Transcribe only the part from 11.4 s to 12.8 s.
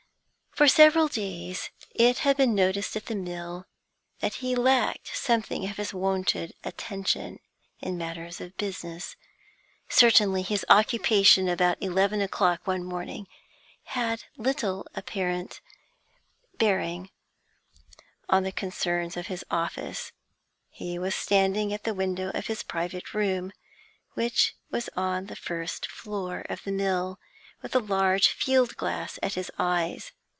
about eleven o'clock